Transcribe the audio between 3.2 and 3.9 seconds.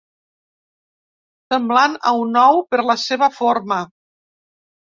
forma.